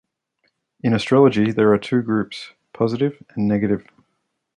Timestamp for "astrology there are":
0.95-1.77